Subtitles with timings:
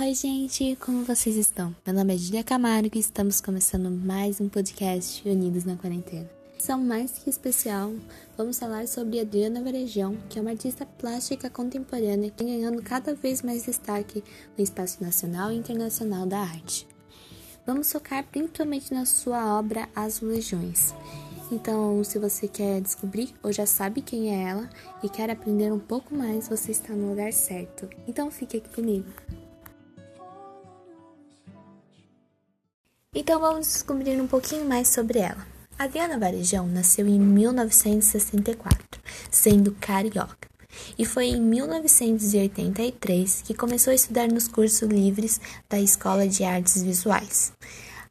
[0.00, 1.76] Oi, gente, como vocês estão?
[1.84, 6.26] Meu nome é Julia Camargo e estamos começando mais um podcast Unidos na Quarentena.
[6.58, 7.92] São mais que especial,
[8.34, 13.14] vamos falar sobre Adriana Varejão, que é uma artista plástica contemporânea que vem ganhando cada
[13.14, 14.24] vez mais destaque
[14.56, 16.88] no espaço nacional e internacional da arte.
[17.66, 20.94] Vamos focar principalmente na sua obra As Legiões.
[21.52, 24.70] Então, se você quer descobrir ou já sabe quem é ela
[25.02, 27.86] e quer aprender um pouco mais, você está no lugar certo.
[28.08, 29.04] Então, fique aqui comigo.
[33.12, 35.44] Então vamos descobrir um pouquinho mais sobre ela.
[35.76, 40.48] Adriana Varejão nasceu em 1964, sendo carioca,
[40.96, 46.84] e foi em 1983 que começou a estudar nos cursos livres da Escola de Artes
[46.84, 47.52] Visuais.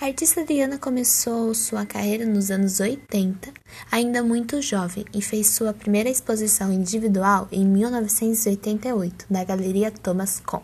[0.00, 3.52] A artista Adriana começou sua carreira nos anos 80,
[3.90, 10.62] ainda muito jovem, e fez sua primeira exposição individual em 1988 na Galeria Thomas Kohn.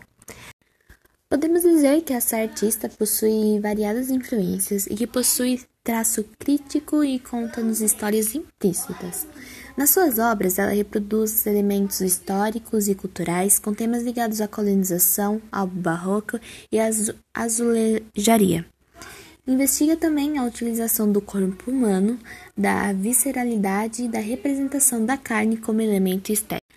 [1.31, 7.79] Podemos dizer que essa artista possui variadas influências e que possui traço crítico e conta-nos
[7.79, 9.25] histórias implícitas.
[9.77, 15.67] Nas suas obras, ela reproduz elementos históricos e culturais com temas ligados à colonização, ao
[15.67, 16.37] barroco
[16.69, 16.89] e à
[17.33, 18.65] azulejaria.
[19.47, 22.19] Investiga também a utilização do corpo humano,
[22.57, 26.67] da visceralidade e da representação da carne como elemento estético.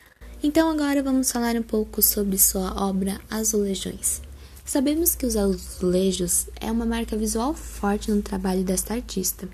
[0.40, 4.22] Então agora vamos falar um pouco sobre sua obra Azulejões.
[4.64, 9.46] Sabemos que os azulejos é uma marca visual forte no trabalho desta artista,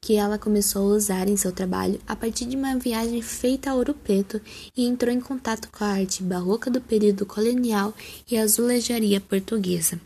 [0.00, 3.74] que ela começou a usar em seu trabalho a partir de uma viagem feita a
[3.74, 4.40] Ouro Preto
[4.76, 7.92] e entrou em contato com a arte barroca do período colonial
[8.30, 10.00] e a azulejaria portuguesa.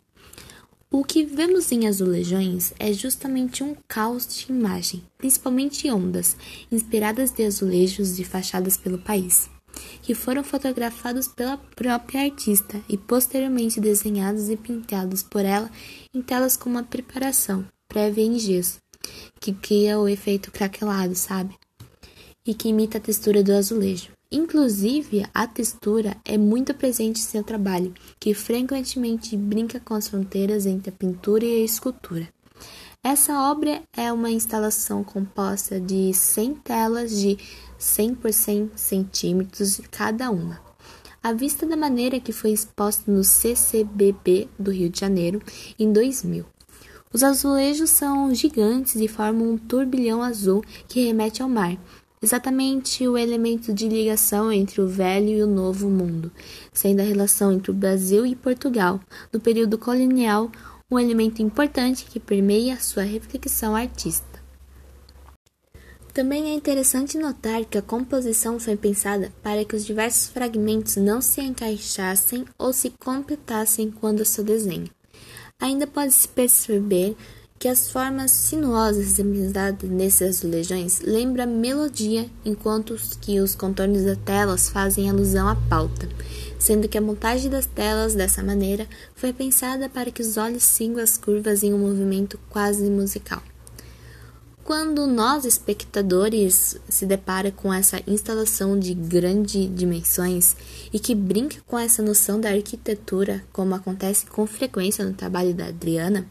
[0.91, 6.34] O que vemos em azulejões é justamente um caos de imagem, principalmente ondas,
[6.72, 9.50] inspiradas de azulejos de fachadas pelo país
[10.02, 15.70] que foram fotografados pela própria artista e posteriormente desenhados e pintados por ela
[16.14, 18.78] em telas com uma preparação prévia em gesso,
[19.41, 21.54] que cria o efeito craquelado, sabe?
[22.47, 24.10] E que imita a textura do azulejo.
[24.32, 30.66] Inclusive, a textura é muito presente em seu trabalho, que frequentemente brinca com as fronteiras
[30.66, 32.28] entre a pintura e a escultura.
[33.03, 37.38] Essa obra é uma instalação composta de 100 telas de
[37.78, 40.61] 100 por 100 centímetros cada uma.
[41.22, 45.41] À vista da maneira que foi exposta no CCBB do Rio de Janeiro
[45.78, 46.44] em 2000.
[47.11, 51.78] Os azulejos são gigantes e formam um turbilhão azul que remete ao mar,
[52.22, 56.31] exatamente o elemento de ligação entre o velho e o novo mundo,
[56.71, 59.00] sendo a relação entre o Brasil e Portugal,
[59.32, 60.53] no período colonial,
[60.90, 64.40] um elemento importante que permeia sua reflexão artística.
[66.12, 71.22] Também é interessante notar que a composição foi pensada para que os diversos fragmentos não
[71.22, 74.90] se encaixassem ou se completassem quando se desenha.
[75.60, 77.16] Ainda pode-se perceber
[77.60, 84.71] que as formas sinuosas representadas nesses azulejões lembram melodia, enquanto que os contornos das telas
[84.71, 86.09] fazem alusão à pauta,
[86.59, 91.03] sendo que a montagem das telas dessa maneira foi pensada para que os olhos sigam
[91.03, 93.43] as curvas em um movimento quase musical.
[94.65, 100.56] Quando nós, espectadores, se depara com essa instalação de grandes dimensões
[100.91, 105.66] e que brinca com essa noção da arquitetura, como acontece com frequência no trabalho da
[105.66, 106.26] Adriana,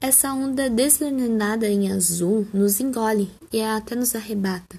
[0.00, 4.78] essa onda desordenada em azul nos engole e até nos arrebata,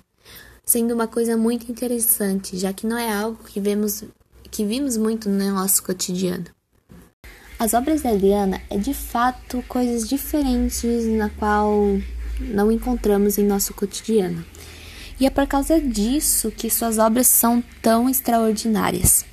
[0.65, 4.03] sendo uma coisa muito interessante, já que não é algo que vemos
[4.49, 6.45] que vimos muito no nosso cotidiano.
[7.57, 11.71] As obras da Adriana é de fato coisas diferentes na qual
[12.39, 14.43] não encontramos em nosso cotidiano.
[15.19, 19.23] E é por causa disso que suas obras são tão extraordinárias.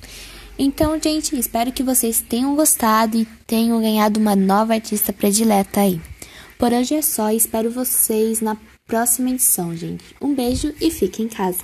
[0.61, 6.01] Então, gente, espero que vocês tenham gostado e tenham ganhado uma nova artista predileta aí.
[6.57, 10.03] Por hoje é só, espero vocês na próxima edição, gente.
[10.21, 11.57] Um beijo e fiquem em casa.